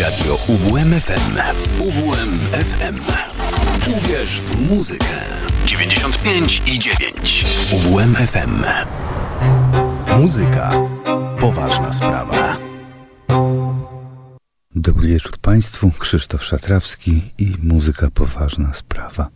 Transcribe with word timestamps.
Radio 0.00 0.38
UWMFM. 0.48 1.36
UWMFM. 1.80 2.96
Uwierz 3.90 4.40
w 4.40 4.70
muzykę. 4.70 5.24
95 5.66 6.62
i 6.66 6.78
9. 6.78 7.46
UWMFM. 7.72 8.64
Muzyka. 10.18 10.72
Poważna 11.40 11.92
sprawa. 11.92 12.58
Dobry 14.74 15.08
wieczór 15.08 15.38
Państwu, 15.38 15.90
Krzysztof 15.98 16.44
Szatrawski 16.44 17.22
i 17.38 17.52
muzyka 17.62 18.10
poważna 18.10 18.74
sprawa. 18.74 19.28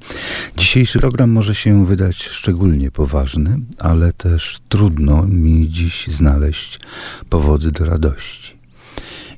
Dzisiejszy 0.57 0.99
program 0.99 1.31
może 1.31 1.55
się 1.55 1.87
wydać 1.87 2.17
szczególnie 2.23 2.91
poważny, 2.91 3.59
ale 3.79 4.13
też 4.13 4.61
trudno 4.69 5.23
mi 5.23 5.69
dziś 5.71 6.07
znaleźć 6.07 6.81
powody 7.29 7.73
do 7.73 7.85
radości. 7.85 8.56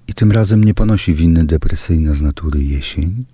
I 0.09 0.15
tym 0.15 0.33
razem 0.33 0.65
nie 0.65 0.75
ponosi 0.75 1.15
winy 1.15 1.45
depresyjna 1.45 2.15
z 2.15 2.23
natury 2.23 2.65
jesień, 2.65 3.25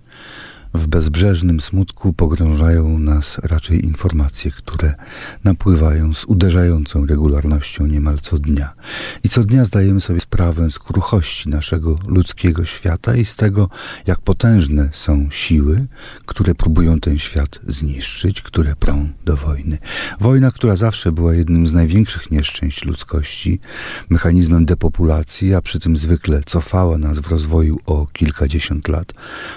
w 0.75 0.87
bezbrzeżnym 0.87 1.61
smutku 1.61 2.13
pogrążają 2.13 2.99
nas 2.99 3.39
raczej 3.43 3.85
informacje, 3.85 4.51
które 4.51 4.93
napływają 5.43 6.13
z 6.13 6.25
uderzającą 6.25 7.05
regularnością 7.05 7.87
niemal 7.87 8.19
co 8.19 8.39
dnia. 8.39 8.73
I 9.23 9.29
co 9.29 9.43
dnia 9.43 9.65
zdajemy 9.65 10.01
sobie 10.01 10.19
sprawę 10.19 10.71
z 10.71 10.79
kruchości 10.79 11.49
naszego 11.49 11.95
ludzkiego 12.07 12.65
świata 12.65 13.15
i 13.15 13.25
z 13.25 13.35
tego, 13.35 13.69
jak 14.07 14.21
potężne 14.21 14.89
są 14.93 15.27
siły, 15.31 15.87
które 16.25 16.55
próbują 16.55 16.99
ten 16.99 17.19
świat 17.19 17.59
zniszczyć, 17.67 18.41
które 18.41 18.75
prą 18.75 19.09
do 19.25 19.35
wojny. 19.35 19.77
Wojna, 20.19 20.51
która 20.51 20.75
zawsze 20.75 21.11
była 21.11 21.33
jednym 21.33 21.67
z 21.67 21.73
największych 21.73 22.31
nieszczęść 22.31 22.85
ludzkości, 22.85 23.59
mechanizmem 24.09 24.65
depopulacji, 24.65 25.53
a 25.53 25.61
przy 25.61 25.79
tym 25.79 25.97
zwykle 25.97 26.41
cofała 26.45 26.97
nas 26.97 27.19
w 27.19 27.31
rozwoju 27.31 27.79
o 27.85 28.07
kilkadziesiąt 28.13 28.87
lat 28.87 29.13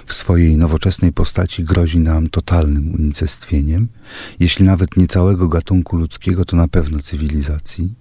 w 0.06 0.14
swojej 0.14 0.56
nowoczesnej 0.56 1.07
postaci 1.12 1.64
grozi 1.64 2.00
nam 2.00 2.28
totalnym 2.28 2.94
unicestwieniem, 2.94 3.88
jeśli 4.40 4.64
nawet 4.64 4.96
nie 4.96 5.06
całego 5.06 5.48
gatunku 5.48 5.96
ludzkiego, 5.96 6.44
to 6.44 6.56
na 6.56 6.68
pewno 6.68 7.02
cywilizacji. 7.02 7.94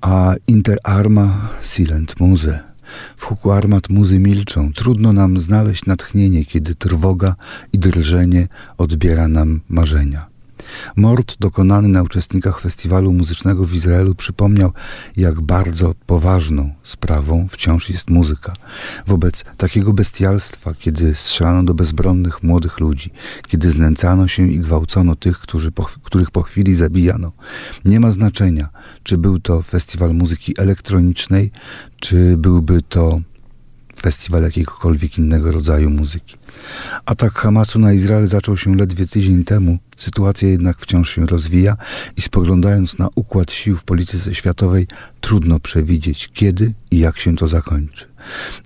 A 0.00 0.34
inter 0.46 0.78
arma 0.82 1.48
silent 1.62 2.20
muse. 2.20 2.68
W 3.16 3.24
huku 3.24 3.52
armat 3.52 3.88
muzy 3.88 4.18
milczą. 4.18 4.72
Trudno 4.72 5.12
nam 5.12 5.40
znaleźć 5.40 5.86
natchnienie, 5.86 6.44
kiedy 6.44 6.74
trwoga 6.74 7.36
i 7.72 7.78
drżenie 7.78 8.48
odbiera 8.78 9.28
nam 9.28 9.60
marzenia. 9.68 10.37
Mord 10.96 11.36
dokonany 11.40 11.88
na 11.88 12.02
uczestnikach 12.02 12.60
festiwalu 12.60 13.12
muzycznego 13.12 13.64
w 13.64 13.74
Izraelu 13.74 14.14
przypomniał, 14.14 14.72
jak 15.16 15.40
bardzo 15.40 15.94
poważną 16.06 16.74
sprawą 16.84 17.48
wciąż 17.50 17.90
jest 17.90 18.10
muzyka. 18.10 18.52
Wobec 19.06 19.44
takiego 19.56 19.92
bestialstwa, 19.92 20.74
kiedy 20.74 21.14
strzelano 21.14 21.62
do 21.62 21.74
bezbronnych 21.74 22.42
młodych 22.42 22.80
ludzi, 22.80 23.10
kiedy 23.48 23.70
znęcano 23.70 24.28
się 24.28 24.48
i 24.48 24.60
gwałcono 24.60 25.16
tych, 25.16 25.38
którzy 25.38 25.72
po, 25.72 25.84
których 26.02 26.30
po 26.30 26.42
chwili 26.42 26.74
zabijano, 26.74 27.32
nie 27.84 28.00
ma 28.00 28.12
znaczenia, 28.12 28.68
czy 29.02 29.18
był 29.18 29.40
to 29.40 29.62
festiwal 29.62 30.14
muzyki 30.14 30.54
elektronicznej, 30.58 31.50
czy 32.00 32.36
byłby 32.36 32.82
to 32.82 33.20
festiwal 34.00 34.42
jakiegokolwiek 34.42 35.18
innego 35.18 35.52
rodzaju 35.52 35.90
muzyki. 35.90 36.36
Atak 37.04 37.32
Hamasu 37.32 37.78
na 37.78 37.92
Izrael 37.92 38.28
zaczął 38.28 38.56
się 38.56 38.76
ledwie 38.76 39.06
tydzień 39.06 39.44
temu, 39.44 39.78
sytuacja 39.96 40.48
jednak 40.48 40.78
wciąż 40.78 41.10
się 41.10 41.26
rozwija 41.26 41.76
i 42.16 42.22
spoglądając 42.22 42.98
na 42.98 43.08
układ 43.14 43.52
sił 43.52 43.76
w 43.76 43.84
polityce 43.84 44.34
światowej, 44.34 44.86
trudno 45.20 45.60
przewidzieć, 45.60 46.30
kiedy 46.34 46.74
i 46.90 46.98
jak 46.98 47.18
się 47.18 47.36
to 47.36 47.48
zakończy. 47.48 48.06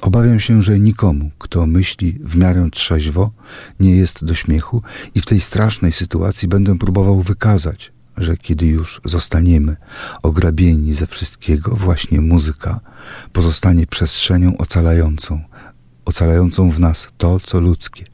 Obawiam 0.01 0.41
się, 0.41 0.63
że 0.63 0.79
nikomu, 0.79 1.31
kto 1.39 1.67
myśli 1.67 2.19
w 2.25 2.37
miarę 2.37 2.69
trzeźwo, 2.73 3.31
nie 3.81 3.97
jest 3.97 4.25
do 4.25 4.35
śmiechu 4.35 4.83
i 5.15 5.21
w 5.21 5.27
tej 5.27 5.41
strasznej 5.41 5.93
sytuacji 5.93 6.49
będę 6.49 6.79
próbował 6.79 7.23
wykazać, 7.23 7.93
że 8.17 8.37
kiedy 8.37 8.67
już 8.67 9.01
zostaniemy 9.05 9.77
ograbieni 10.23 10.95
ze 10.95 11.07
wszystkiego, 11.07 11.77
właśnie 11.77 12.21
muzyka 12.21 12.81
pozostanie 13.33 13.87
przestrzenią 13.87 14.57
ocalającą, 14.57 15.41
ocalającą 16.05 16.71
w 16.71 16.81
nas 16.81 17.09
to, 17.19 17.41
co 17.41 17.61
ludzkie. 17.61 18.05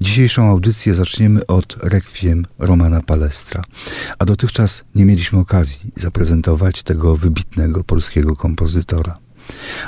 Dzisiejszą 0.00 0.48
audycję 0.48 0.94
zaczniemy 0.94 1.46
od 1.46 1.76
rekwiem 1.82 2.46
Romana 2.58 3.00
Palestra, 3.02 3.62
a 4.18 4.24
dotychczas 4.24 4.84
nie 4.94 5.04
mieliśmy 5.04 5.38
okazji 5.38 5.92
zaprezentować 5.96 6.82
tego 6.82 7.16
wybitnego 7.16 7.84
polskiego 7.84 8.36
kompozytora. 8.36 9.18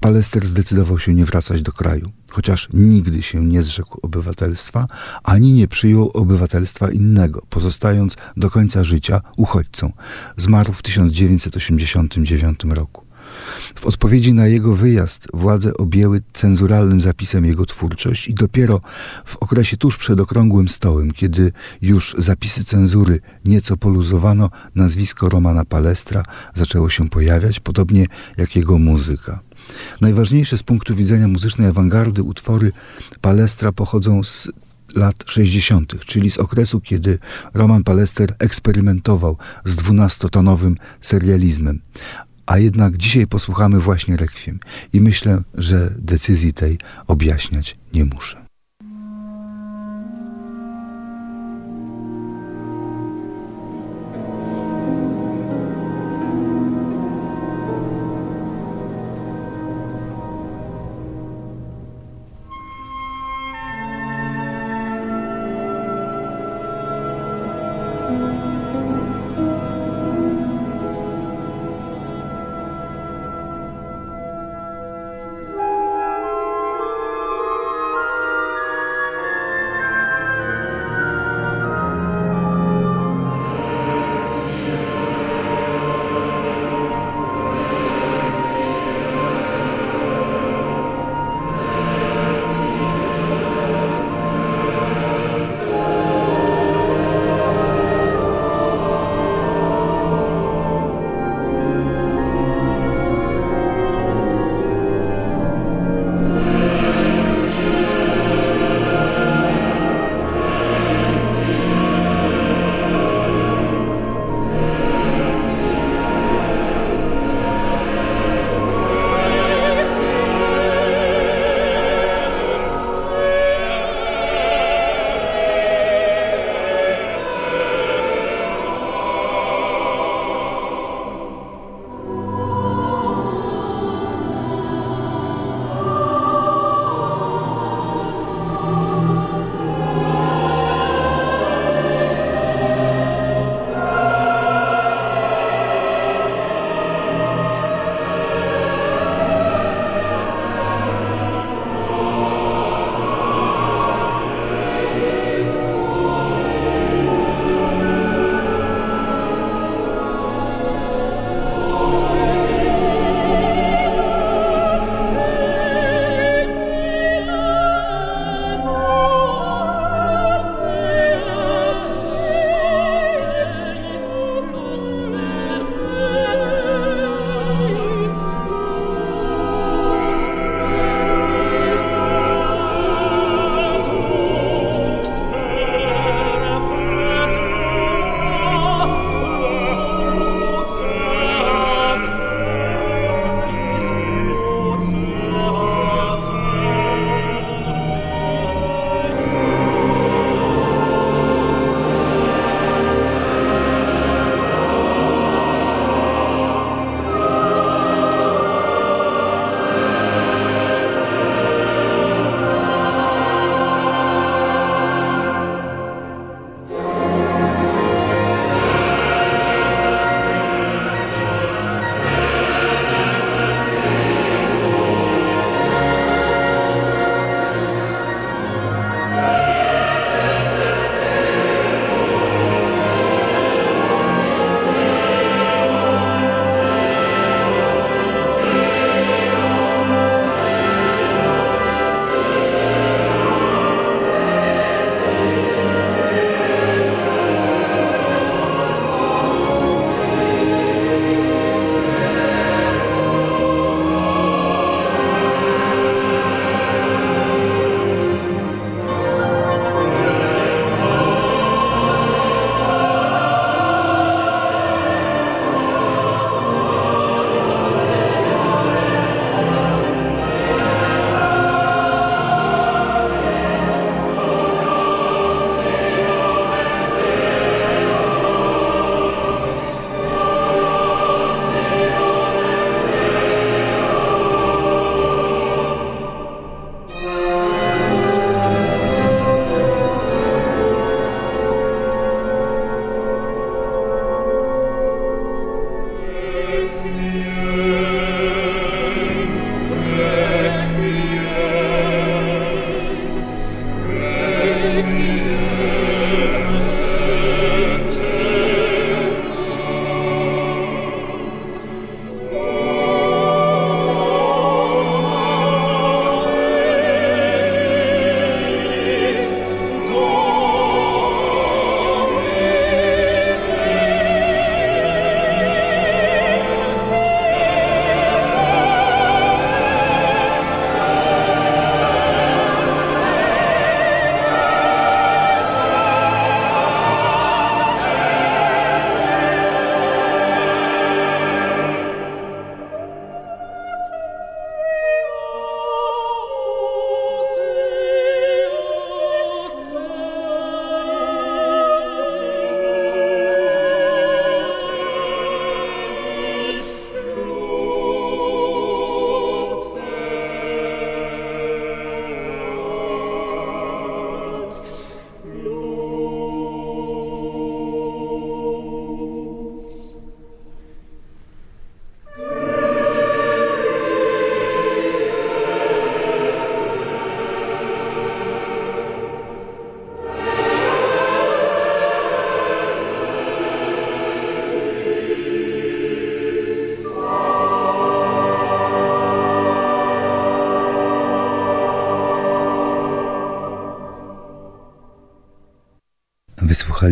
Palester 0.00 0.46
zdecydował 0.46 0.98
się 0.98 1.14
nie 1.14 1.24
wracać 1.24 1.62
do 1.62 1.72
kraju, 1.72 2.10
chociaż 2.32 2.68
nigdy 2.72 3.22
się 3.22 3.44
nie 3.44 3.62
zrzekł 3.62 3.98
obywatelstwa, 4.02 4.86
ani 5.22 5.52
nie 5.52 5.68
przyjął 5.68 6.10
obywatelstwa 6.10 6.90
innego, 6.90 7.42
pozostając 7.48 8.16
do 8.36 8.50
końca 8.50 8.84
życia 8.84 9.20
uchodźcą. 9.36 9.92
Zmarł 10.36 10.72
w 10.72 10.82
1989 10.82 12.60
roku. 12.64 13.03
W 13.74 13.86
odpowiedzi 13.86 14.34
na 14.34 14.46
jego 14.46 14.74
wyjazd 14.74 15.28
władze 15.34 15.76
objęły 15.76 16.22
cenzuralnym 16.32 17.00
zapisem 17.00 17.44
jego 17.44 17.66
twórczość 17.66 18.28
i 18.28 18.34
dopiero 18.34 18.80
w 19.24 19.36
okresie 19.36 19.76
tuż 19.76 19.96
przed 19.96 20.20
okrągłym 20.20 20.68
stołem, 20.68 21.10
kiedy 21.10 21.52
już 21.82 22.14
zapisy 22.18 22.64
cenzury 22.64 23.20
nieco 23.44 23.76
poluzowano, 23.76 24.50
nazwisko 24.74 25.28
Romana 25.28 25.64
Palestra 25.64 26.22
zaczęło 26.54 26.90
się 26.90 27.08
pojawiać, 27.08 27.60
podobnie 27.60 28.06
jak 28.36 28.56
jego 28.56 28.78
muzyka. 28.78 29.40
Najważniejsze 30.00 30.58
z 30.58 30.62
punktu 30.62 30.94
widzenia 30.94 31.28
muzycznej 31.28 31.68
awangardy 31.68 32.22
utwory 32.22 32.72
Palestra 33.20 33.72
pochodzą 33.72 34.24
z 34.24 34.48
lat 34.94 35.24
60., 35.26 36.04
czyli 36.06 36.30
z 36.30 36.38
okresu, 36.38 36.80
kiedy 36.80 37.18
Roman 37.54 37.84
Palester 37.84 38.34
eksperymentował 38.38 39.36
z 39.64 39.76
dwunastotonowym 39.76 40.76
serializmem. 41.00 41.80
A 42.46 42.58
jednak 42.58 42.96
dzisiaj 42.96 43.26
posłuchamy 43.26 43.80
właśnie 43.80 44.16
rekwiem 44.16 44.58
i 44.92 45.00
myślę, 45.00 45.42
że 45.54 45.90
decyzji 45.98 46.52
tej 46.52 46.78
objaśniać 47.06 47.76
nie 47.92 48.04
muszę. 48.04 48.43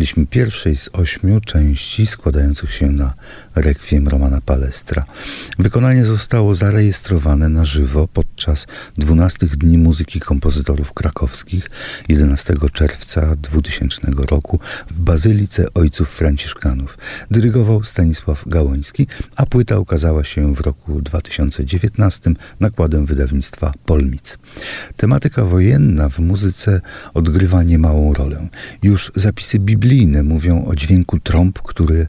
Wysłuchaliśmy 0.03 0.27
pierwszej 0.27 0.77
z 0.77 0.89
ośmiu 0.93 1.39
części 1.39 2.07
składających 2.07 2.73
się 2.73 2.87
na 2.87 3.13
rekwiem 3.55 4.07
Romana 4.07 4.41
Palestra. 4.41 5.05
Wykonanie 5.59 6.05
zostało 6.05 6.55
zarejestrowane 6.55 7.49
na 7.49 7.65
żywo 7.65 8.07
podczas 8.07 8.67
12 8.97 9.47
Dni 9.47 9.77
Muzyki 9.77 10.19
Kompozytorów 10.19 10.93
Krakowskich 10.93 11.69
11 12.09 12.53
czerwca 12.73 13.35
2000 13.35 14.01
roku 14.17 14.59
w 14.91 14.99
Bazylice 14.99 15.73
Ojców 15.73 16.09
Franciszkanów. 16.09 16.97
Dyrygował 17.31 17.83
Stanisław 17.83 18.47
Gałoński, 18.47 19.07
a 19.35 19.45
płyta 19.45 19.79
ukazała 19.79 20.23
się 20.23 20.55
w 20.55 20.61
roku 20.61 21.01
2019 21.01 22.31
nakładem 22.59 23.05
wydawnictwa 23.05 23.71
Polmic. 23.85 24.37
Tematyka 24.95 25.45
wojenna 25.45 26.09
w 26.09 26.19
muzyce 26.19 26.81
odgrywa 27.13 27.63
niemałą 27.63 28.13
rolę. 28.13 28.47
Już 28.83 29.11
zapisy 29.15 29.59
biblijne 29.59 29.92
mówią 30.23 30.65
o 30.65 30.75
dźwięku 30.75 31.19
trąb, 31.19 31.61
który 31.61 32.07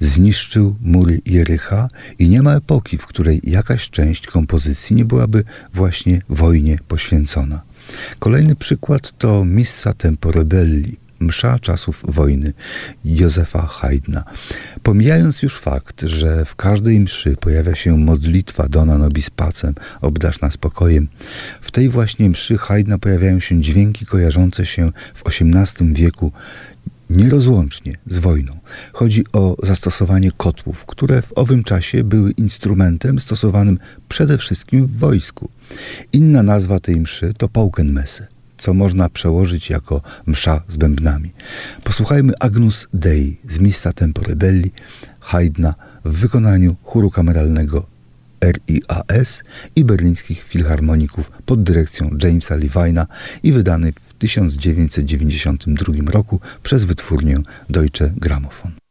zniszczył 0.00 0.76
mury 0.80 1.20
Jericha 1.26 1.88
i 2.18 2.28
nie 2.28 2.42
ma 2.42 2.54
epoki, 2.54 2.98
w 2.98 3.06
której 3.06 3.40
jakaś 3.44 3.90
część 3.90 4.26
kompozycji 4.26 4.96
nie 4.96 5.04
byłaby 5.04 5.44
właśnie 5.74 6.22
wojnie 6.28 6.78
poświęcona. 6.88 7.62
Kolejny 8.18 8.56
przykład 8.56 9.18
to 9.18 9.44
Missa 9.44 9.92
Tempore 9.92 10.44
Belli, 10.44 10.96
msza 11.20 11.58
czasów 11.58 12.02
wojny 12.08 12.52
Józefa 13.04 13.66
Haydna. 13.66 14.24
Pomijając 14.82 15.42
już 15.42 15.58
fakt, 15.58 16.02
że 16.02 16.44
w 16.44 16.56
każdej 16.56 17.00
mszy 17.00 17.36
pojawia 17.36 17.74
się 17.74 17.98
modlitwa 17.98 18.68
Dona 18.68 18.98
Nobis 18.98 19.30
Pacem, 19.30 19.74
obdasz 20.00 20.40
nas 20.40 20.52
spokojem, 20.52 21.08
w 21.60 21.70
tej 21.70 21.88
właśnie 21.88 22.30
mszy 22.30 22.58
Haydna 22.58 22.98
pojawiają 22.98 23.40
się 23.40 23.60
dźwięki 23.60 24.06
kojarzące 24.06 24.66
się 24.66 24.92
w 25.14 25.22
XVIII 25.26 25.94
wieku 25.94 26.32
nierozłącznie 27.16 27.96
z 28.06 28.18
wojną. 28.18 28.58
Chodzi 28.92 29.24
o 29.32 29.56
zastosowanie 29.62 30.32
kotłów, 30.36 30.86
które 30.86 31.22
w 31.22 31.32
owym 31.36 31.64
czasie 31.64 32.04
były 32.04 32.30
instrumentem 32.30 33.20
stosowanym 33.20 33.78
przede 34.08 34.38
wszystkim 34.38 34.86
w 34.86 34.98
wojsku. 34.98 35.48
Inna 36.12 36.42
nazwa 36.42 36.80
tej 36.80 37.00
mszy 37.00 37.34
to 37.38 37.48
Paukenmesse, 37.48 38.26
co 38.58 38.74
można 38.74 39.08
przełożyć 39.08 39.70
jako 39.70 40.02
msza 40.26 40.62
z 40.68 40.76
bębnami. 40.76 41.32
Posłuchajmy 41.84 42.32
Agnus 42.40 42.88
Dei 42.94 43.40
z 43.48 43.58
Missa 43.58 43.92
Tempore 43.92 44.36
Belli 44.36 44.72
Haydna 45.20 45.74
w 46.04 46.16
wykonaniu 46.16 46.76
chóru 46.82 47.10
kameralnego 47.10 47.93
RIAS 48.40 49.42
i 49.76 49.84
berlińskich 49.84 50.42
filharmoników 50.42 51.30
pod 51.46 51.62
dyrekcją 51.62 52.10
Jamesa 52.22 52.56
Levina 52.56 53.06
i 53.42 53.52
wydany 53.52 53.92
w 53.92 54.14
1992 54.14 56.10
roku 56.12 56.40
przez 56.62 56.84
wytwórnię 56.84 57.36
Deutsche 57.70 58.12
Grammophon. 58.16 58.83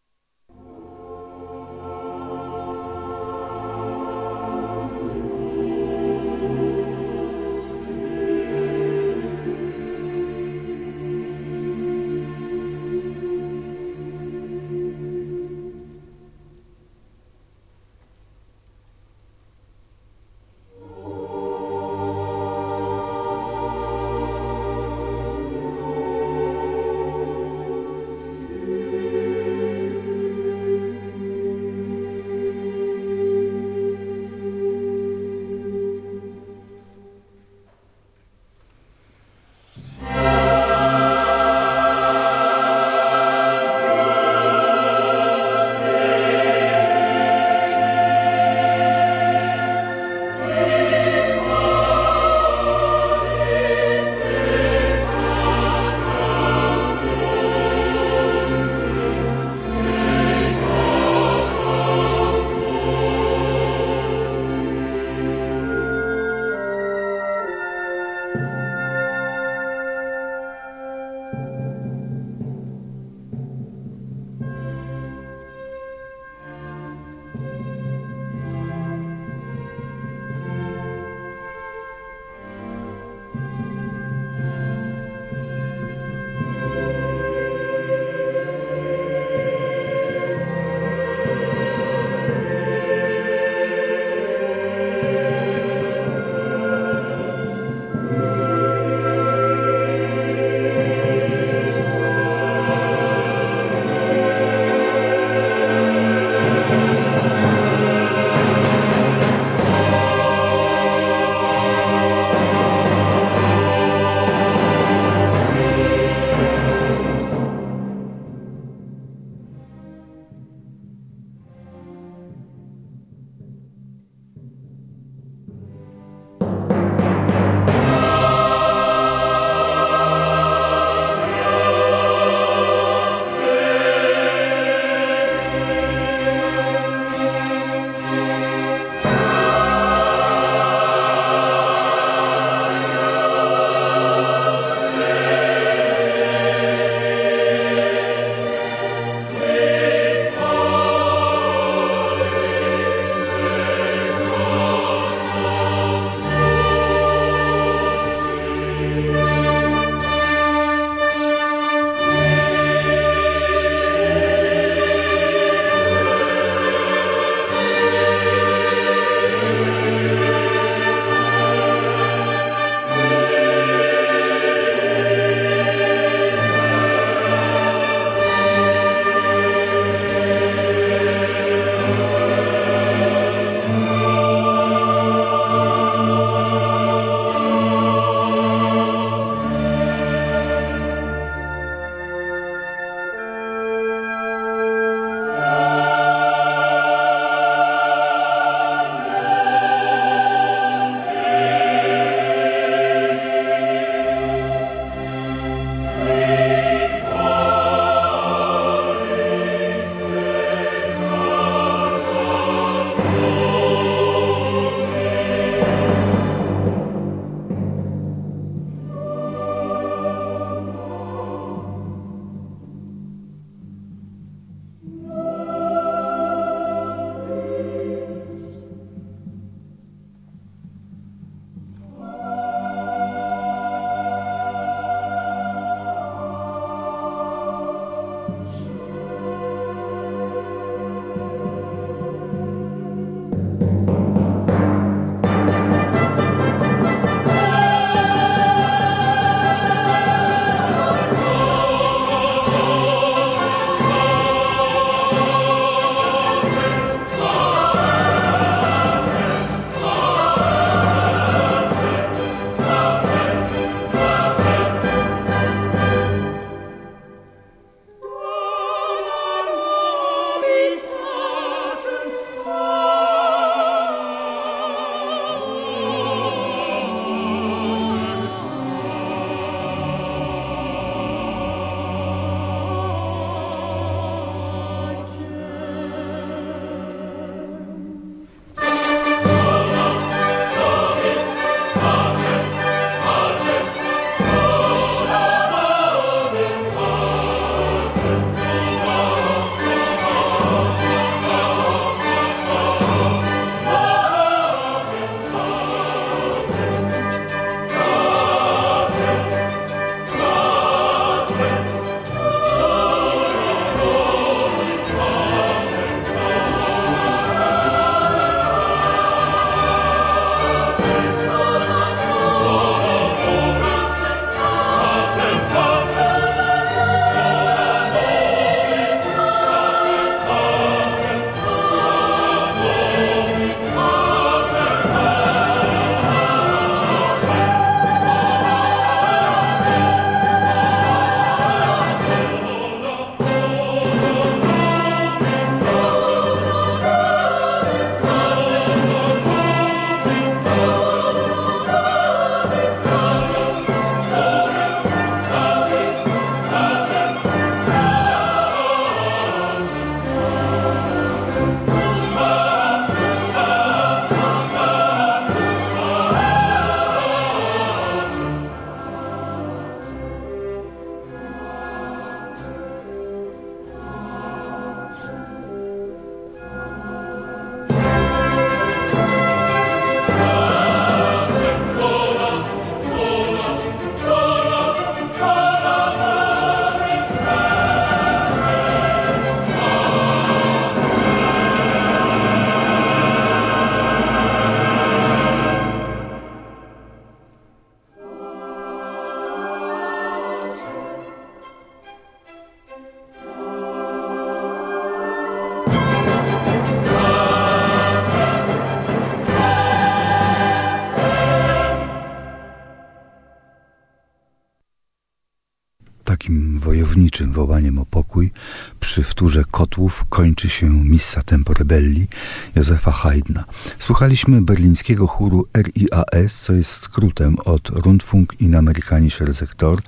Kończy 420.24 420.50
się 420.50 420.70
Missa 420.70 421.24
Tempo 421.24 421.54
Rebelli 421.54 422.08
Józefa 422.56 422.92
Haydna. 422.92 423.44
Słuchaliśmy 423.80 424.42
berlińskiego 424.42 425.08
chóru 425.08 425.48
RIAS, 425.58 426.42
co 426.42 426.54
jest 426.54 426.72
skrótem 426.72 427.36
od 427.46 427.70
Rundfunk 427.70 428.42
in 428.42 428.56
Amerikanischer 428.56 429.36
Sektor, 429.36 429.82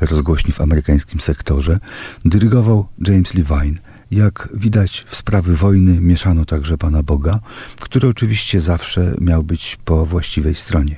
rozgłośni 0.00 0.52
w 0.52 0.60
amerykańskim 0.60 1.20
sektorze. 1.20 1.80
Dyrygował 2.24 2.86
James 3.06 3.34
Levine. 3.34 3.78
Jak 4.10 4.48
widać, 4.54 5.04
w 5.08 5.16
sprawy 5.16 5.56
wojny 5.56 6.00
mieszano 6.00 6.44
także 6.44 6.78
Pana 6.78 7.02
Boga, 7.02 7.40
który 7.80 8.08
oczywiście 8.08 8.60
zawsze 8.60 9.14
miał 9.20 9.42
być 9.42 9.78
po 9.84 10.06
właściwej 10.06 10.54
stronie. 10.54 10.96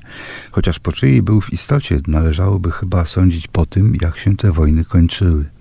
Chociaż 0.51 0.79
po 0.79 0.93
czyjej 0.93 1.23
był 1.23 1.41
w 1.41 1.53
istocie, 1.53 2.01
należałoby 2.07 2.71
chyba 2.71 3.05
sądzić 3.05 3.49
po 3.49 3.67
tym, 3.67 3.97
jak 4.01 4.19
się 4.19 4.37
te 4.37 4.53
wojny 4.53 4.85
kończyły. 4.85 5.54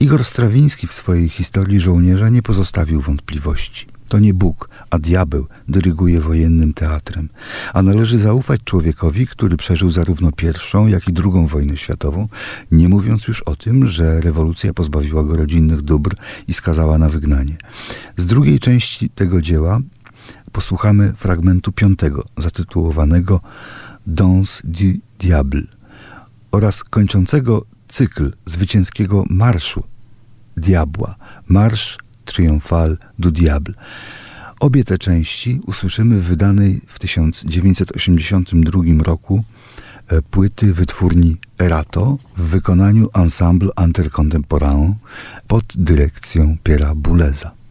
Igor 0.00 0.24
Strawiński 0.24 0.86
w 0.86 0.92
swojej 0.92 1.28
historii 1.28 1.80
żołnierza 1.80 2.28
nie 2.28 2.42
pozostawił 2.42 3.00
wątpliwości. 3.00 3.86
To 4.08 4.18
nie 4.18 4.34
Bóg, 4.34 4.68
a 4.90 4.98
diabeł 4.98 5.46
dyryguje 5.68 6.20
wojennym 6.20 6.74
teatrem, 6.74 7.28
a 7.74 7.82
należy 7.82 8.18
zaufać 8.18 8.60
człowiekowi, 8.64 9.26
który 9.26 9.56
przeżył 9.56 9.90
zarówno 9.90 10.32
pierwszą, 10.32 10.86
jak 10.86 11.08
i 11.08 11.12
drugą 11.12 11.46
wojnę 11.46 11.76
światową, 11.76 12.28
nie 12.72 12.88
mówiąc 12.88 13.28
już 13.28 13.42
o 13.42 13.56
tym, 13.56 13.86
że 13.86 14.20
rewolucja 14.20 14.74
pozbawiła 14.74 15.24
go 15.24 15.36
rodzinnych 15.36 15.82
dóbr 15.82 16.16
i 16.48 16.52
skazała 16.52 16.98
na 16.98 17.08
wygnanie. 17.08 17.56
Z 18.16 18.26
drugiej 18.26 18.58
części 18.58 19.10
tego 19.10 19.40
dzieła 19.40 19.80
posłuchamy 20.52 21.12
fragmentu 21.16 21.72
piątego, 21.72 22.24
zatytułowanego 22.36 23.40
Dans 24.06 24.62
du 24.64 24.98
Diable 25.18 25.62
oraz 26.50 26.84
kończącego 26.84 27.64
cykl 27.92 28.32
zwycięskiego 28.46 29.24
marszu 29.30 29.84
Diabła, 30.56 31.16
marsz 31.48 31.98
triomphal 32.24 32.98
du 33.18 33.30
Diable. 33.30 33.74
Obie 34.60 34.84
te 34.84 34.98
części 34.98 35.60
usłyszymy 35.66 36.20
w 36.20 36.24
wydanej 36.24 36.80
w 36.86 36.98
1982 36.98 38.82
roku 39.04 39.44
e, 40.08 40.22
płyty 40.22 40.72
wytwórni 40.72 41.36
Erato 41.58 42.18
w 42.36 42.42
wykonaniu 42.42 43.08
Ensemble 43.14 43.70
Intercontemporain 43.84 44.94
pod 45.46 45.64
dyrekcją 45.76 46.56
Piera 46.62 46.94
Buleza. 46.94 47.61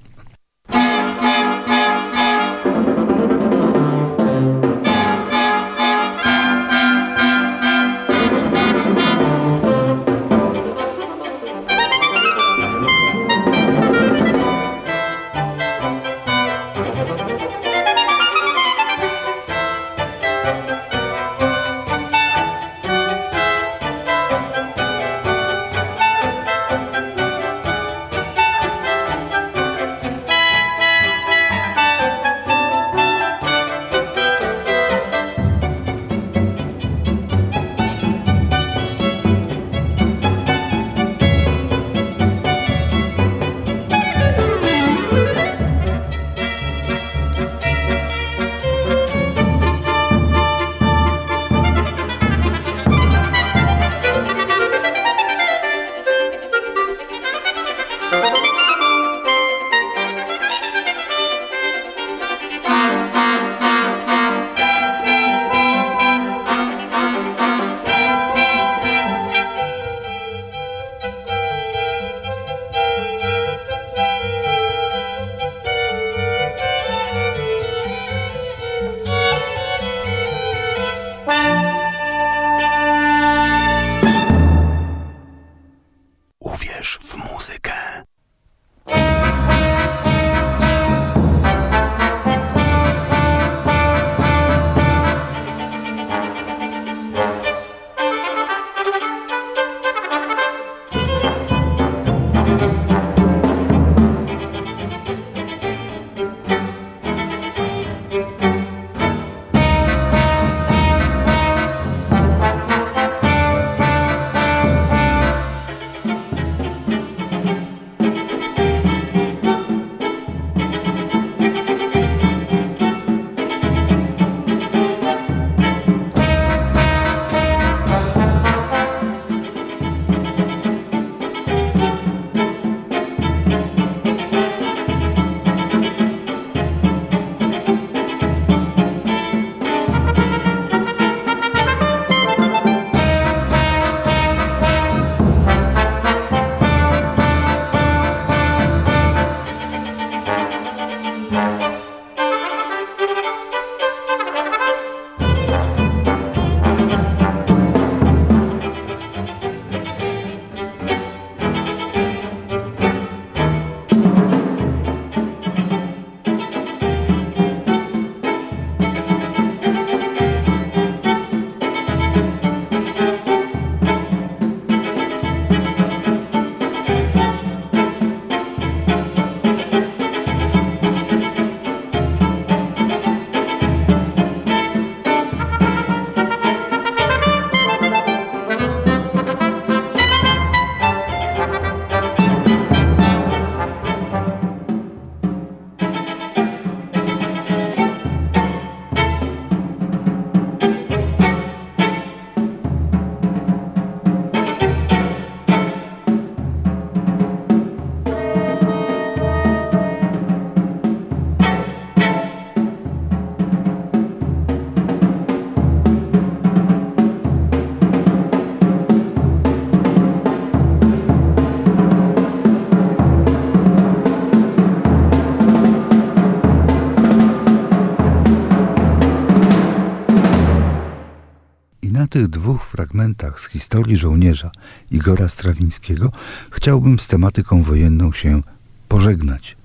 Fragmentach 233.01 233.39
z 233.39 233.47
historii 233.47 233.97
żołnierza 233.97 234.51
Igora 234.91 235.29
Strawińskiego 235.29 236.11
chciałbym 236.51 236.99
z 236.99 237.07
tematyką 237.07 237.63
wojenną 237.63 238.11
się 238.13 238.41
pożegnać. 238.87 239.57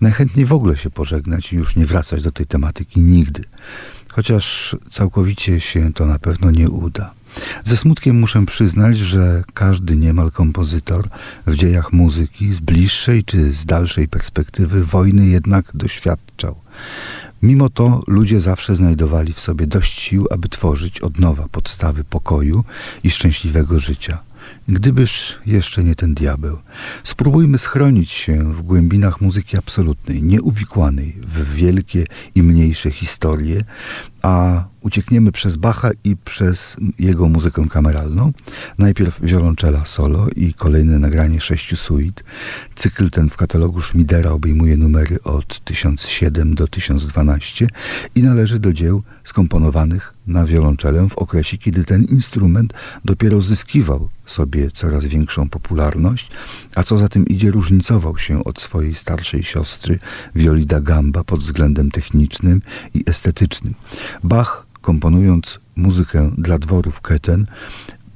Najchętniej 0.00 0.46
w 0.46 0.52
ogóle 0.52 0.76
się 0.76 0.90
pożegnać 0.90 1.52
i 1.52 1.56
już 1.56 1.76
nie 1.76 1.86
wracać 1.86 2.22
do 2.22 2.32
tej 2.32 2.46
tematyki 2.46 3.00
nigdy. 3.00 3.44
Chociaż 4.12 4.76
całkowicie 4.90 5.60
się 5.60 5.92
to 5.92 6.06
na 6.06 6.18
pewno 6.18 6.50
nie 6.50 6.70
uda. 6.70 7.15
Ze 7.64 7.76
smutkiem 7.76 8.20
muszę 8.20 8.46
przyznać, 8.46 8.98
że 8.98 9.44
każdy 9.54 9.96
niemal 9.96 10.30
kompozytor 10.30 11.08
w 11.46 11.54
dziejach 11.54 11.92
muzyki 11.92 12.54
z 12.54 12.60
bliższej 12.60 13.24
czy 13.24 13.52
z 13.52 13.66
dalszej 13.66 14.08
perspektywy 14.08 14.84
wojny 14.84 15.26
jednak 15.26 15.70
doświadczał. 15.74 16.56
Mimo 17.42 17.68
to 17.68 18.00
ludzie 18.06 18.40
zawsze 18.40 18.76
znajdowali 18.76 19.32
w 19.32 19.40
sobie 19.40 19.66
dość 19.66 20.00
sił, 20.00 20.26
aby 20.30 20.48
tworzyć 20.48 21.00
od 21.00 21.18
nowa 21.18 21.48
podstawy 21.48 22.04
pokoju 22.04 22.64
i 23.04 23.10
szczęśliwego 23.10 23.80
życia. 23.80 24.18
Gdybyż 24.68 25.38
jeszcze 25.46 25.84
nie 25.84 25.94
ten 25.94 26.14
diabeł. 26.14 26.58
Spróbujmy 27.04 27.58
schronić 27.58 28.10
się 28.10 28.52
w 28.52 28.62
głębinach 28.62 29.20
muzyki 29.20 29.56
absolutnej, 29.56 30.22
nieuwikłanej 30.22 31.16
w 31.22 31.54
wielkie 31.54 32.06
i 32.34 32.42
mniejsze 32.42 32.90
historie, 32.90 33.64
a 34.22 34.64
uciekniemy 34.86 35.32
przez 35.32 35.56
Bacha 35.56 35.90
i 36.04 36.16
przez 36.16 36.76
jego 36.98 37.28
muzykę 37.28 37.66
kameralną. 37.70 38.32
Najpierw 38.78 39.20
wiolonczela 39.22 39.84
solo 39.84 40.26
i 40.36 40.54
kolejne 40.54 40.98
nagranie 40.98 41.40
sześciu 41.40 41.76
suit. 41.76 42.24
Cykl 42.74 43.10
ten 43.10 43.28
w 43.28 43.36
katalogu 43.36 43.82
Schmidera 43.82 44.30
obejmuje 44.30 44.76
numery 44.76 45.22
od 45.22 45.64
1007 45.64 46.54
do 46.54 46.66
1012 46.68 47.68
i 48.14 48.22
należy 48.22 48.58
do 48.58 48.72
dzieł 48.72 49.02
skomponowanych 49.24 50.14
na 50.26 50.46
wiolonczelę 50.46 51.08
w 51.08 51.18
okresie, 51.18 51.58
kiedy 51.58 51.84
ten 51.84 52.04
instrument 52.04 52.72
dopiero 53.04 53.40
zyskiwał 53.40 54.08
sobie 54.26 54.70
coraz 54.70 55.04
większą 55.04 55.48
popularność, 55.48 56.30
a 56.74 56.82
co 56.82 56.96
za 56.96 57.08
tym 57.08 57.26
idzie 57.26 57.50
różnicował 57.50 58.18
się 58.18 58.44
od 58.44 58.60
swojej 58.60 58.94
starszej 58.94 59.42
siostry 59.42 59.98
Violi 60.34 60.66
da 60.66 60.80
Gamba 60.80 61.24
pod 61.24 61.40
względem 61.40 61.90
technicznym 61.90 62.62
i 62.94 63.02
estetycznym. 63.06 63.74
Bach, 64.24 64.66
komponując 64.86 65.60
muzykę 65.76 66.30
dla 66.38 66.58
dworów 66.58 67.00
Keten, 67.00 67.46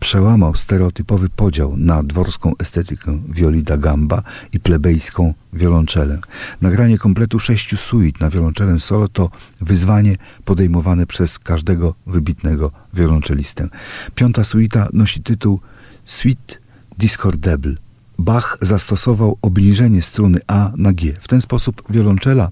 przełamał 0.00 0.54
stereotypowy 0.54 1.28
podział 1.28 1.76
na 1.76 2.02
dworską 2.02 2.52
estetykę 2.58 3.18
violi 3.28 3.62
da 3.62 3.76
gamba 3.76 4.22
i 4.52 4.60
plebejską 4.60 5.34
wiolonczelę. 5.52 6.18
Nagranie 6.62 6.98
kompletu 6.98 7.38
sześciu 7.38 7.76
suit 7.76 8.20
na 8.20 8.30
wiolonczelę 8.30 8.80
solo 8.80 9.08
to 9.08 9.30
wyzwanie 9.60 10.16
podejmowane 10.44 11.06
przez 11.06 11.38
każdego 11.38 11.94
wybitnego 12.06 12.70
wiolonczelistę. 12.94 13.68
Piąta 14.14 14.44
suita 14.44 14.88
nosi 14.92 15.22
tytuł 15.22 15.60
Suite 16.04 16.56
Discordable. 16.98 17.74
Bach 18.18 18.58
zastosował 18.60 19.38
obniżenie 19.42 20.02
struny 20.02 20.38
A 20.46 20.72
na 20.76 20.92
G. 20.92 21.12
W 21.20 21.28
ten 21.28 21.42
sposób 21.42 21.82
wiolonczela 21.90 22.50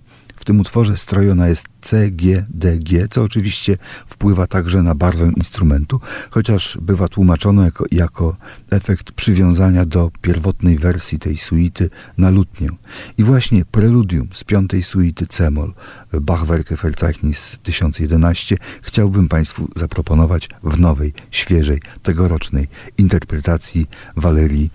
tym 0.48 0.60
utworze 0.60 0.96
strojona 0.96 1.48
jest 1.48 1.66
C, 1.80 2.10
G, 2.10 2.44
D, 2.48 2.78
G, 2.78 3.08
co 3.08 3.22
oczywiście 3.22 3.76
wpływa 4.06 4.46
także 4.46 4.82
na 4.82 4.94
barwę 4.94 5.30
instrumentu, 5.36 6.00
chociaż 6.30 6.78
bywa 6.82 7.08
tłumaczone 7.08 7.64
jako, 7.64 7.84
jako 7.90 8.36
efekt 8.70 9.12
przywiązania 9.12 9.84
do 9.84 10.10
pierwotnej 10.20 10.78
wersji 10.78 11.18
tej 11.18 11.36
suity 11.36 11.90
na 12.18 12.30
lutnię. 12.30 12.68
I 13.18 13.24
właśnie 13.24 13.64
preludium 13.64 14.28
z 14.32 14.44
piątej 14.44 14.82
suity 14.82 15.26
C-moll 15.26 15.72
Bachwerke 16.12 16.76
Verzeichnis 16.76 17.58
1011 17.62 18.56
chciałbym 18.82 19.28
Państwu 19.28 19.68
zaproponować 19.76 20.48
w 20.62 20.80
nowej, 20.80 21.12
świeżej, 21.30 21.80
tegorocznej 22.02 22.68
interpretacji 22.98 23.86
Walerii. 24.16 24.70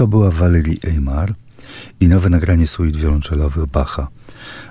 To 0.00 0.06
była 0.06 0.30
Valerie 0.30 0.76
Aymar 0.84 1.34
i 2.00 2.08
nowe 2.08 2.28
nagranie 2.28 2.66
suit 2.66 2.96
wiolonczelowych 2.96 3.66
Bacha. 3.66 4.08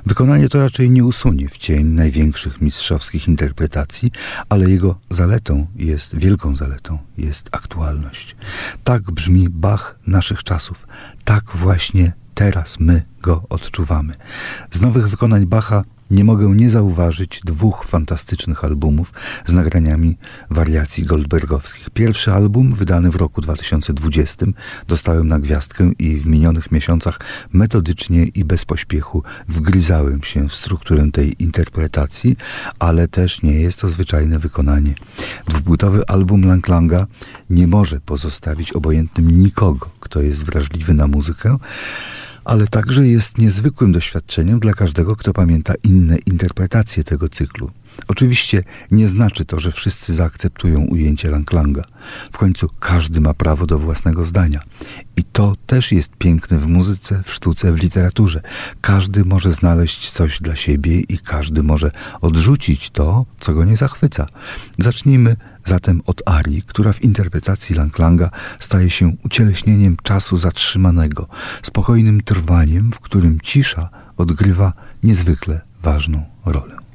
Wykonanie 0.05 0.49
to 0.49 0.61
raczej 0.61 0.91
nie 0.91 1.05
usunie 1.05 1.49
w 1.49 1.57
cień 1.57 1.87
największych 1.87 2.61
mistrzowskich 2.61 3.27
interpretacji, 3.27 4.11
ale 4.49 4.69
jego 4.69 4.99
zaletą 5.09 5.67
jest, 5.75 6.15
wielką 6.15 6.55
zaletą 6.55 6.97
jest 7.17 7.49
aktualność. 7.51 8.35
Tak 8.83 9.11
brzmi 9.11 9.49
Bach 9.49 9.99
naszych 10.07 10.43
czasów. 10.43 10.87
Tak 11.23 11.43
właśnie 11.55 12.13
teraz 12.33 12.79
my 12.79 13.03
go 13.21 13.43
odczuwamy. 13.49 14.13
Z 14.71 14.81
nowych 14.81 15.09
wykonań 15.09 15.45
Bacha 15.45 15.83
nie 16.11 16.23
mogę 16.23 16.49
nie 16.49 16.69
zauważyć 16.69 17.41
dwóch 17.45 17.85
fantastycznych 17.85 18.63
albumów 18.63 19.13
z 19.45 19.53
nagraniami 19.53 20.17
wariacji 20.49 21.03
goldbergowskich. 21.03 21.89
Pierwszy 21.89 22.33
album, 22.33 22.73
wydany 22.73 23.11
w 23.11 23.15
roku 23.15 23.41
2020, 23.41 24.45
dostałem 24.87 25.27
na 25.27 25.39
gwiazdkę 25.39 25.91
i 25.99 26.15
w 26.15 26.25
minionych 26.25 26.71
miesiącach 26.71 27.19
metodycznie 27.53 28.23
i 28.23 28.45
bez 28.45 28.65
pośpiechu 28.65 29.23
wgryzałem 29.47 30.23
się 30.23 30.49
w 30.49 30.53
strukturę 30.53 31.11
tej 31.11 31.43
interpretacji, 31.43 32.37
ale 32.79 33.07
też 33.07 33.41
nie 33.41 33.53
jest 33.53 33.81
to 33.81 33.89
zwyczajne 33.89 34.39
wykonanie. 34.39 34.93
Dwupłytowy 35.47 36.07
album 36.07 36.45
Lang 36.45 36.67
Langa 36.67 37.07
nie 37.49 37.67
może 37.67 37.99
pozostawić 37.99 38.73
obojętnym 38.73 39.41
nikogo, 39.41 39.89
kto 39.99 40.21
jest 40.21 40.43
wrażliwy 40.43 40.93
na 40.93 41.07
muzykę, 41.07 41.57
ale 42.49 42.67
także 42.67 43.07
jest 43.07 43.37
niezwykłym 43.37 43.91
doświadczeniem 43.91 44.59
dla 44.59 44.73
każdego, 44.73 45.15
kto 45.15 45.33
pamięta 45.33 45.73
inne 45.83 46.17
interpretacje 46.25 47.03
tego 47.03 47.29
cyklu. 47.29 47.71
Oczywiście 48.07 48.63
nie 48.91 49.07
znaczy 49.07 49.45
to, 49.45 49.59
że 49.59 49.71
wszyscy 49.71 50.13
zaakceptują 50.13 50.85
ujęcie 50.85 51.29
Langlanga. 51.29 51.83
W 52.31 52.37
końcu 52.37 52.67
każdy 52.79 53.21
ma 53.21 53.33
prawo 53.33 53.65
do 53.65 53.79
własnego 53.79 54.25
zdania. 54.25 54.59
I 55.17 55.23
to 55.23 55.55
też 55.65 55.91
jest 55.91 56.11
piękne 56.17 56.57
w 56.57 56.67
muzyce, 56.67 57.23
w 57.25 57.33
sztuce, 57.33 57.73
w 57.73 57.79
literaturze. 57.79 58.41
Każdy 58.81 59.25
może 59.25 59.51
znaleźć 59.51 60.11
coś 60.11 60.39
dla 60.39 60.55
siebie 60.55 60.99
i 60.99 61.17
każdy 61.17 61.63
może 61.63 61.91
odrzucić 62.21 62.89
to, 62.89 63.25
co 63.39 63.53
go 63.53 63.65
nie 63.65 63.77
zachwyca. 63.77 64.27
Zacznijmy 64.77 65.35
zatem 65.65 66.01
od 66.05 66.21
arii, 66.25 66.61
która 66.61 66.93
w 66.93 67.03
interpretacji 67.03 67.75
Langlanga 67.75 68.29
staje 68.59 68.89
się 68.89 69.15
ucieleśnieniem 69.25 69.97
czasu 70.03 70.37
zatrzymanego, 70.37 71.27
spokojnym 71.61 72.21
trwaniem, 72.21 72.91
w 72.91 72.99
którym 72.99 73.39
cisza 73.43 73.89
odgrywa 74.17 74.73
niezwykle 75.03 75.61
ważną 75.81 76.25
rolę. 76.45 76.88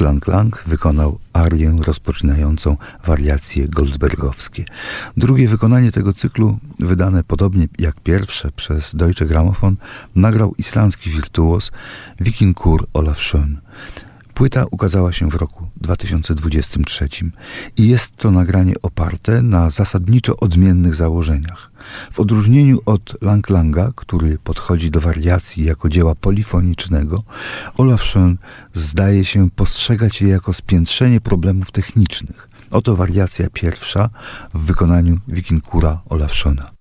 Lang 0.00 0.26
Lang 0.26 0.62
wykonał 0.66 1.18
arię 1.32 1.76
rozpoczynającą 1.80 2.76
wariacje 3.04 3.68
goldbergowskie. 3.68 4.64
Drugie 5.16 5.48
wykonanie 5.48 5.92
tego 5.92 6.12
cyklu, 6.12 6.58
wydane 6.78 7.24
podobnie 7.24 7.68
jak 7.78 8.00
pierwsze 8.00 8.52
przez 8.52 8.94
Deutsche 8.94 9.26
Grammophon, 9.26 9.76
nagrał 10.14 10.54
islandzki 10.58 11.10
wirtuos 11.10 11.70
Vikingur 12.20 12.86
Olaf 12.92 13.18
Schön. 13.18 13.56
Płyta 14.34 14.64
ukazała 14.70 15.12
się 15.12 15.30
w 15.30 15.34
roku 15.34 15.66
2023 15.76 17.08
i 17.76 17.88
jest 17.88 18.16
to 18.16 18.30
nagranie 18.30 18.74
oparte 18.82 19.42
na 19.42 19.70
zasadniczo 19.70 20.36
odmiennych 20.36 20.94
założeniach. 20.94 21.69
W 22.12 22.20
odróżnieniu 22.20 22.78
od 22.86 23.22
Lang 23.22 23.50
Langa, 23.50 23.92
który 23.94 24.38
podchodzi 24.38 24.90
do 24.90 25.00
wariacji 25.00 25.64
jako 25.64 25.88
dzieła 25.88 26.14
polifonicznego, 26.14 27.22
Olaf 27.76 28.02
Schön 28.02 28.36
zdaje 28.74 29.24
się 29.24 29.50
postrzegać 29.50 30.22
je 30.22 30.28
jako 30.28 30.52
spiętrzenie 30.52 31.20
problemów 31.20 31.70
technicznych. 31.72 32.48
Oto 32.70 32.96
wariacja 32.96 33.50
pierwsza 33.52 34.10
w 34.54 34.60
wykonaniu 34.64 35.18
Wikingura 35.28 36.02
Olaf 36.08 36.32
Schöna. 36.32 36.79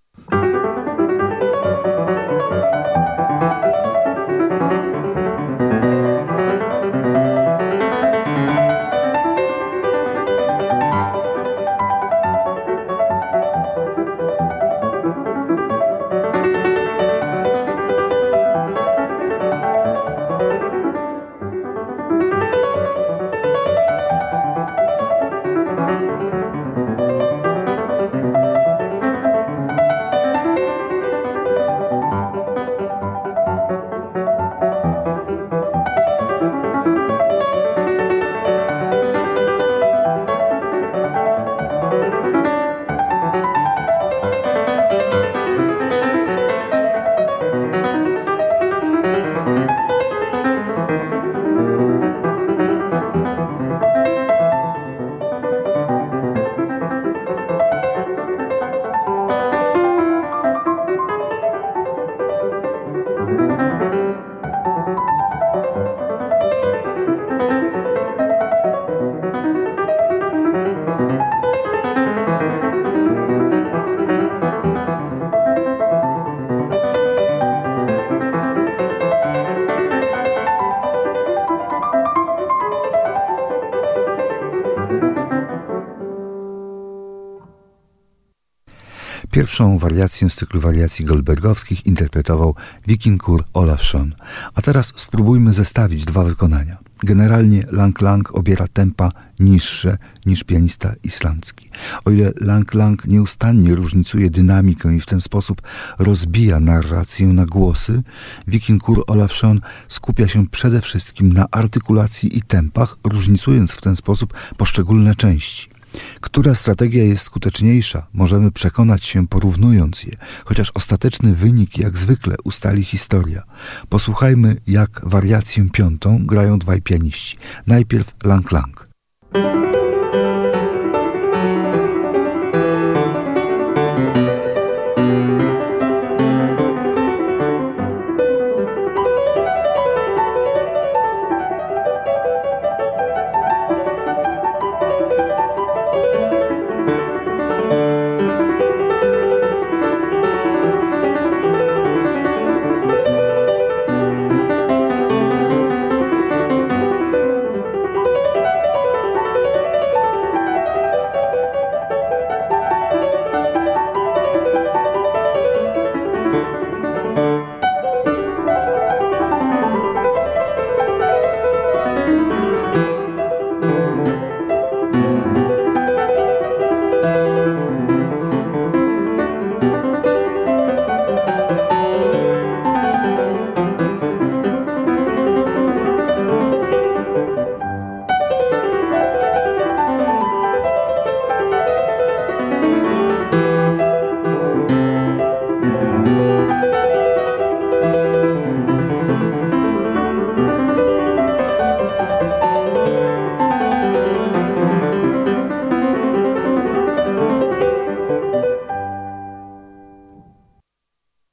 Pierwszą 89.60 89.78
wariację 89.78 90.30
z 90.30 90.36
cyklu 90.36 90.62
wariacji 90.62 91.06
goldbergowskich 91.06 91.86
interpretował 91.86 92.56
wikingur 92.88 93.44
Olaf 93.54 93.82
Schön. 93.82 94.12
A 94.56 94.62
teraz 94.62 94.94
spróbujmy 94.96 95.54
zestawić 95.54 96.06
dwa 96.06 96.24
wykonania. 96.24 96.78
Generalnie 97.04 97.66
Lang 97.72 98.02
Lang 98.02 98.36
obiera 98.36 98.68
tempa 98.68 99.12
niższe 99.40 99.98
niż 100.26 100.44
pianista 100.44 100.94
islandzki. 101.04 101.70
O 102.06 102.12
ile 102.12 102.32
Lang 102.42 102.74
Lang 102.74 103.06
nieustannie 103.06 103.76
różnicuje 103.76 104.30
dynamikę 104.30 104.96
i 104.96 105.00
w 105.00 105.06
ten 105.06 105.22
sposób 105.22 105.62
rozbija 105.98 106.60
narrację 106.60 107.28
na 107.28 107.46
głosy, 107.46 108.04
wikingur 108.48 109.04
Olaf 109.08 109.32
Schön 109.32 109.60
skupia 109.88 110.28
się 110.28 110.48
przede 110.48 110.82
wszystkim 110.82 111.34
na 111.34 111.46
artykulacji 111.52 112.38
i 112.38 112.42
tempach, 112.42 112.98
różnicując 113.04 113.72
w 113.72 113.82
ten 113.82 113.96
sposób 113.96 114.34
poszczególne 114.58 115.16
części. 115.16 115.79
Która 116.22 116.56
strategia 116.56 117.04
jest 117.04 117.24
skuteczniejsza, 117.24 118.08
możemy 118.14 118.52
przekonać 118.52 119.06
się 119.06 119.28
porównując 119.28 120.04
je, 120.04 120.18
chociaż 120.46 120.72
ostateczny 120.74 121.34
wynik 121.36 121.78
jak 121.78 121.98
zwykle 121.98 122.36
ustali 122.44 122.84
historia. 122.84 123.44
Posłuchajmy, 123.90 124.56
jak 124.68 125.02
wariację 125.04 125.70
piątą 125.70 126.26
grają 126.26 126.60
dwaj 126.60 126.82
pianiści. 126.82 127.38
Najpierw 127.68 128.14
Lang 128.24 128.52
Lang. 128.52 128.90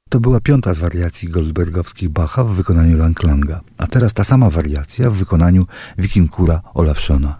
To 0.09 0.19
była 0.19 0.39
piąta 0.39 0.73
z 0.73 0.79
wariacji 0.79 1.29
goldbergowskich 1.29 2.09
Bacha 2.09 2.43
w 2.43 2.53
wykonaniu 2.53 2.97
Langlanga, 2.97 3.61
a 3.77 3.87
teraz 3.87 4.13
ta 4.13 4.23
sama 4.23 4.49
wariacja 4.49 5.09
w 5.09 5.13
wykonaniu 5.13 5.65
Wikinkura 5.97 6.61
Olafsona. 6.73 7.37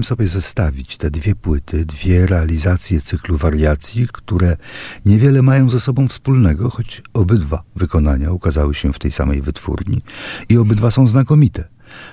Pozwoliłem 0.00 0.18
sobie 0.18 0.28
zestawić 0.28 0.98
te 0.98 1.10
dwie 1.10 1.34
płyty, 1.34 1.84
dwie 1.84 2.26
realizacje 2.26 3.00
cyklu 3.00 3.36
wariacji, 3.36 4.08
które 4.12 4.56
niewiele 5.06 5.42
mają 5.42 5.70
ze 5.70 5.80
sobą 5.80 6.08
wspólnego, 6.08 6.70
choć 6.70 7.02
obydwa 7.12 7.62
wykonania 7.76 8.30
ukazały 8.30 8.74
się 8.74 8.92
w 8.92 8.98
tej 8.98 9.10
samej 9.10 9.42
wytwórni 9.42 10.02
i 10.48 10.58
obydwa 10.58 10.90
są 10.90 11.06
znakomite. 11.06 11.68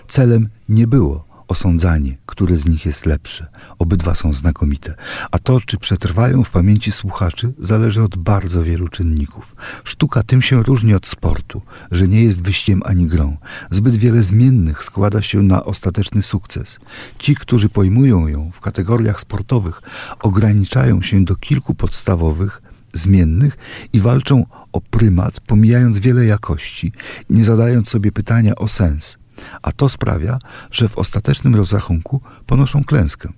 Celem 0.07 0.49
nie 0.69 0.87
było 0.87 1.27
osądzanie, 1.47 2.17
który 2.25 2.57
z 2.57 2.67
nich 2.67 2.85
jest 2.85 3.05
lepszy. 3.05 3.45
Obydwa 3.79 4.15
są 4.15 4.33
znakomite, 4.33 4.95
a 5.31 5.39
to, 5.39 5.59
czy 5.61 5.77
przetrwają 5.77 6.43
w 6.43 6.49
pamięci 6.49 6.91
słuchaczy, 6.91 7.53
zależy 7.59 8.03
od 8.03 8.17
bardzo 8.17 8.63
wielu 8.63 8.87
czynników. 8.87 9.55
Sztuka 9.83 10.23
tym 10.23 10.41
się 10.41 10.63
różni 10.63 10.93
od 10.93 11.07
sportu, 11.07 11.61
że 11.91 12.07
nie 12.07 12.23
jest 12.23 12.41
wyściem 12.41 12.81
ani 12.85 13.07
grą. 13.07 13.37
Zbyt 13.71 13.95
wiele 13.95 14.23
zmiennych 14.23 14.83
składa 14.83 15.21
się 15.21 15.41
na 15.41 15.65
ostateczny 15.65 16.21
sukces. 16.21 16.79
Ci, 17.19 17.35
którzy 17.35 17.69
pojmują 17.69 18.27
ją 18.27 18.51
w 18.51 18.61
kategoriach 18.61 19.21
sportowych, 19.21 19.81
ograniczają 20.19 21.01
się 21.01 21.25
do 21.25 21.35
kilku 21.35 21.75
podstawowych, 21.75 22.61
zmiennych 22.93 23.57
i 23.93 23.99
walczą 23.99 24.45
o 24.71 24.81
prymat, 24.81 25.39
pomijając 25.39 25.99
wiele 25.99 26.25
jakości, 26.25 26.91
nie 27.29 27.43
zadając 27.43 27.89
sobie 27.89 28.11
pytania 28.11 28.55
o 28.55 28.67
sens 28.67 29.17
a 29.61 29.71
to 29.71 29.89
sprawia, 29.89 30.39
że 30.71 30.89
w 30.89 30.97
ostatecznym 30.97 31.55
rozrachunku 31.55 32.21
ponoszą 32.45 32.83
klęskę. 32.83 33.29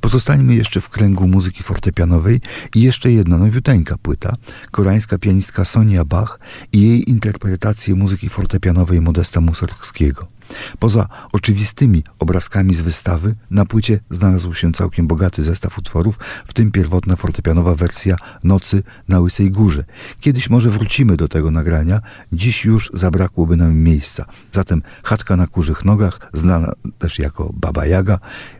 Pozostańmy 0.00 0.54
jeszcze 0.54 0.80
w 0.80 0.88
kręgu 0.88 1.28
muzyki 1.28 1.62
fortepianowej 1.62 2.40
i 2.74 2.82
jeszcze 2.82 3.12
jedna 3.12 3.38
nowiuteńka 3.38 3.98
płyta, 3.98 4.36
koreańska 4.70 5.18
pianistka 5.18 5.64
Sonia 5.64 6.04
Bach 6.04 6.40
i 6.72 6.82
jej 6.82 7.10
interpretację 7.10 7.94
muzyki 7.94 8.28
fortepianowej 8.28 9.00
Modesta 9.00 9.40
Mussorgskiego. 9.40 10.35
Poza 10.78 11.08
oczywistymi 11.32 12.04
obrazkami 12.18 12.74
z 12.74 12.80
wystawy, 12.80 13.34
na 13.50 13.64
płycie 13.64 14.00
znalazł 14.10 14.54
się 14.54 14.72
całkiem 14.72 15.06
bogaty 15.06 15.42
zestaw 15.42 15.78
utworów, 15.78 16.18
w 16.46 16.54
tym 16.54 16.72
pierwotna 16.72 17.16
fortepianowa 17.16 17.74
wersja 17.74 18.16
Nocy 18.44 18.82
na 19.08 19.20
Łysej 19.20 19.50
Górze. 19.50 19.84
Kiedyś 20.20 20.50
może 20.50 20.70
wrócimy 20.70 21.16
do 21.16 21.28
tego 21.28 21.50
nagrania, 21.50 22.00
dziś 22.32 22.64
już 22.64 22.90
zabrakłoby 22.94 23.56
nam 23.56 23.76
miejsca. 23.76 24.26
Zatem 24.52 24.82
chatka 25.02 25.36
na 25.36 25.46
kurzych 25.46 25.84
nogach, 25.84 26.30
znana 26.32 26.72
też 26.98 27.18
jako 27.18 27.50
Baba 27.52 27.86
Jaga, 27.86 28.18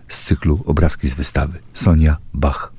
z 0.09 0.25
cyklu 0.25 0.63
obrazki 0.67 1.09
z 1.09 1.15
wystawy. 1.15 1.59
Sonia 1.75 2.17
Bach. 2.35 2.73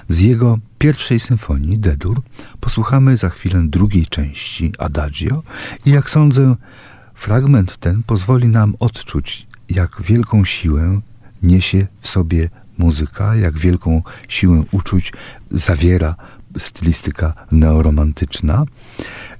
Z 0.09 0.19
jego 0.19 0.59
pierwszej 0.77 1.19
symfonii, 1.19 1.79
D-dur, 1.79 2.21
posłuchamy 2.59 3.17
za 3.17 3.29
chwilę 3.29 3.63
drugiej 3.67 4.05
części, 4.05 4.73
Adagio, 4.79 5.43
i 5.85 5.91
jak 5.91 6.09
sądzę, 6.09 6.55
fragment 7.13 7.77
ten 7.77 8.03
pozwoli 8.03 8.47
nam 8.47 8.75
odczuć, 8.79 9.47
jak 9.69 10.01
wielką 10.01 10.45
siłę 10.45 11.01
niesie 11.43 11.87
w 11.99 12.07
sobie 12.07 12.49
muzyka, 12.77 13.35
jak 13.35 13.57
wielką 13.57 14.01
siłę 14.27 14.63
uczuć 14.71 15.13
zawiera 15.51 16.15
stylistyka 16.57 17.33
neoromantyczna. 17.51 18.63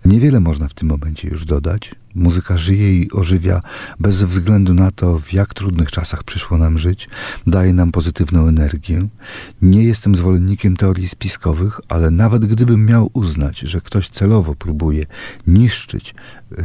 Niewiele 0.05 0.39
można 0.39 0.67
w 0.67 0.73
tym 0.73 0.87
momencie 0.87 1.27
już 1.27 1.45
dodać. 1.45 1.95
Muzyka 2.15 2.57
żyje 2.57 2.93
i 2.93 3.11
ożywia 3.11 3.59
bez 3.99 4.23
względu 4.23 4.73
na 4.73 4.91
to, 4.91 5.19
w 5.19 5.33
jak 5.33 5.53
trudnych 5.53 5.91
czasach 5.91 6.23
przyszło 6.23 6.57
nam 6.57 6.77
żyć. 6.77 7.09
Daje 7.47 7.73
nam 7.73 7.91
pozytywną 7.91 8.47
energię. 8.47 9.07
Nie 9.61 9.83
jestem 9.83 10.15
zwolennikiem 10.15 10.77
teorii 10.77 11.09
spiskowych, 11.09 11.79
ale 11.87 12.11
nawet 12.11 12.45
gdybym 12.45 12.85
miał 12.85 13.09
uznać, 13.13 13.59
że 13.59 13.81
ktoś 13.81 14.09
celowo 14.09 14.55
próbuje 14.55 15.05
niszczyć 15.47 16.15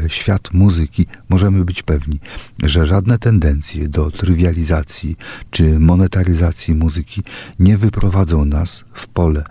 e, 0.05 0.11
świat 0.11 0.53
muzyki, 0.53 1.07
możemy 1.28 1.64
być 1.64 1.82
pewni, 1.82 2.20
że 2.62 2.86
żadne 2.86 3.18
tendencje 3.18 3.88
do 3.88 4.11
trywializacji 4.11 5.16
czy 5.51 5.78
monetaryzacji 5.78 6.74
muzyki 6.74 7.22
nie 7.59 7.78
wyprowadzą 7.78 8.44
nas 8.44 8.84
w 8.92 9.07
pole 9.07 9.44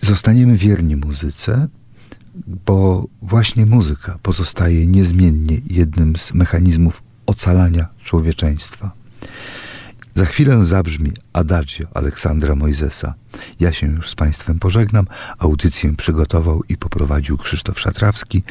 Zostaniemy 0.00 0.56
wierni 0.56 0.96
muzyce, 0.96 1.68
bo 2.46 3.06
właśnie 3.22 3.66
muzyka 3.66 4.18
pozostaje 4.22 4.86
niezmiennie 4.86 5.60
jednym 5.70 6.16
z 6.16 6.34
mechanizmów 6.34 7.02
ocalania 7.26 7.88
człowieczeństwa. 8.04 8.92
Za 10.14 10.24
chwilę 10.24 10.64
zabrzmi 10.64 11.12
Adagio 11.32 11.86
Aleksandra 11.94 12.54
Mojzesa. 12.54 13.14
Ja 13.60 13.72
się 13.72 13.86
już 13.86 14.10
z 14.10 14.14
Państwem 14.14 14.58
pożegnam. 14.58 15.06
Audycję 15.38 15.96
przygotował 15.96 16.62
i 16.68 16.76
poprowadził 16.76 17.38
Krzysztof 17.38 17.80
Szatrawski, 17.80 18.42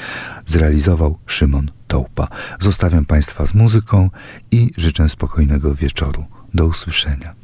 zrealizował 0.45 1.17
Szymon 1.25 1.71
Tołpa. 1.87 2.27
Zostawiam 2.59 3.05
Państwa 3.05 3.45
z 3.45 3.53
muzyką 3.53 4.09
i 4.51 4.71
życzę 4.77 5.09
spokojnego 5.09 5.75
wieczoru. 5.75 6.25
Do 6.53 6.65
usłyszenia. 6.65 7.36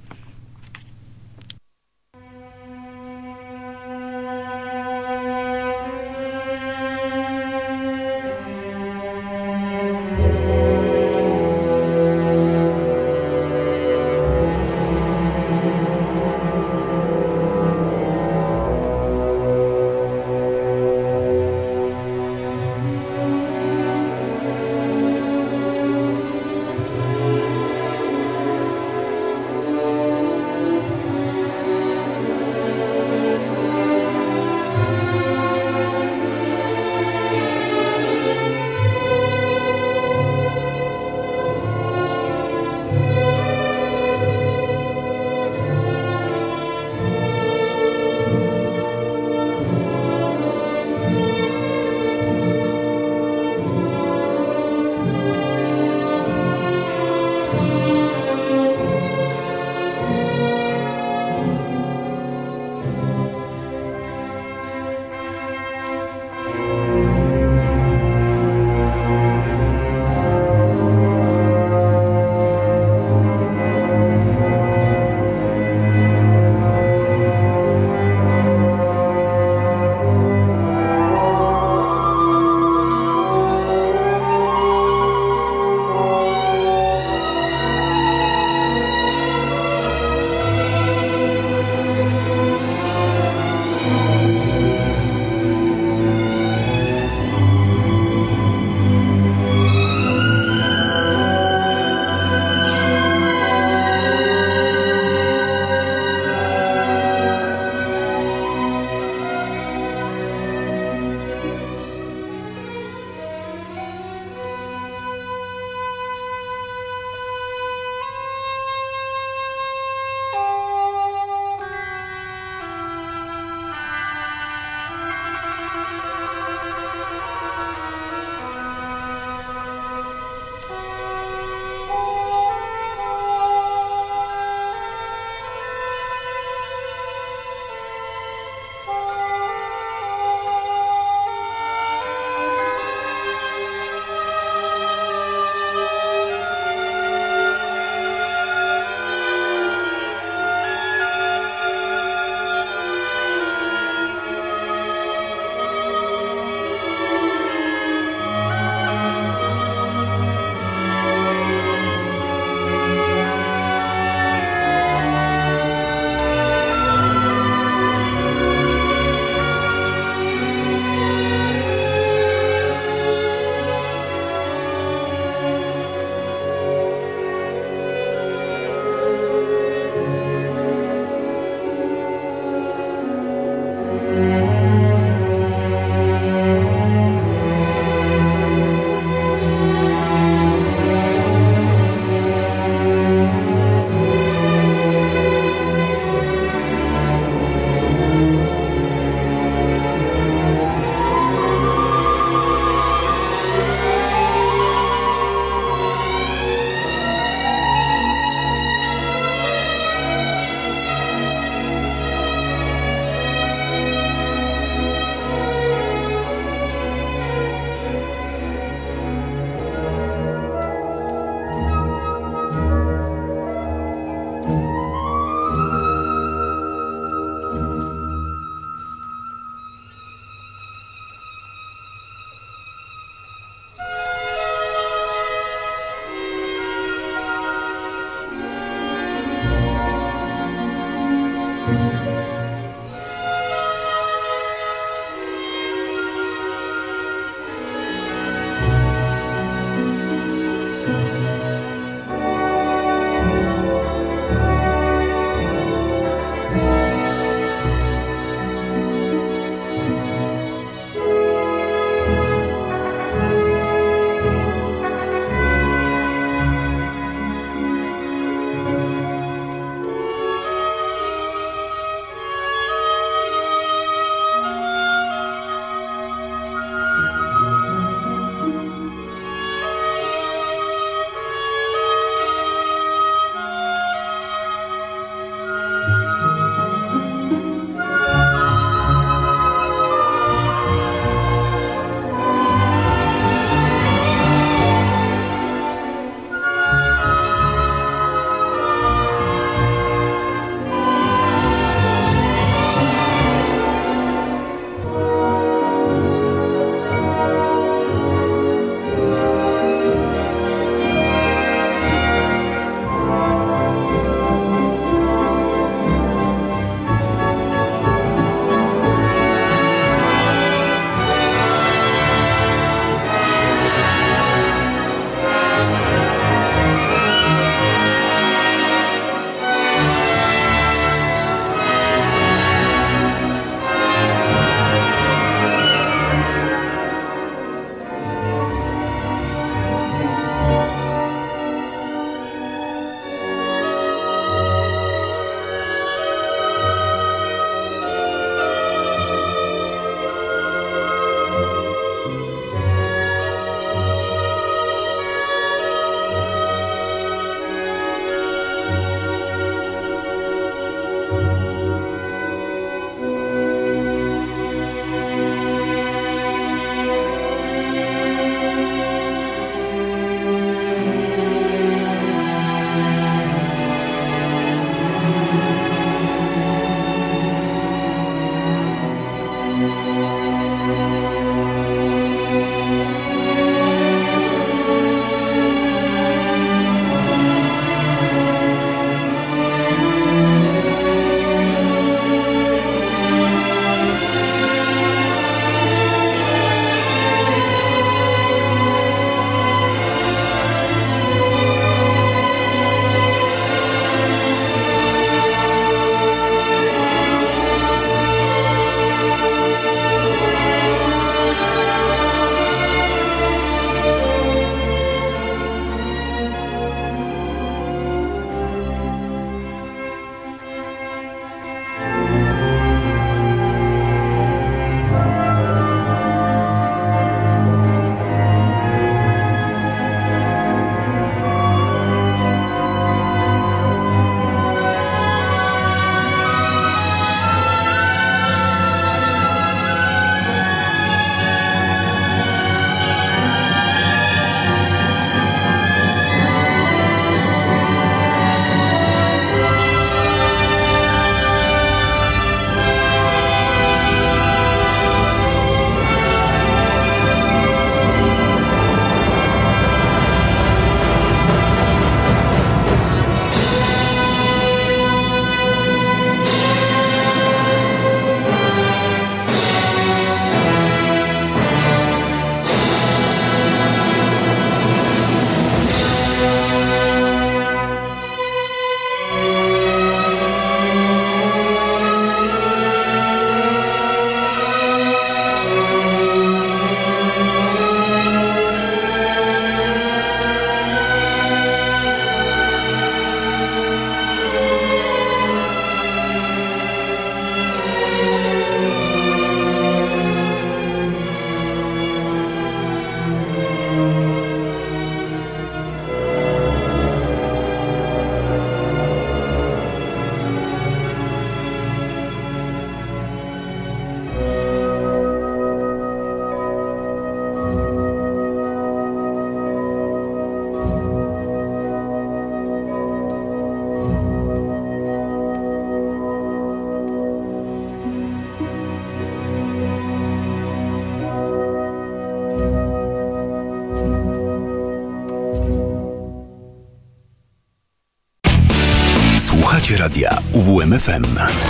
UWMFM. 540.74 541.43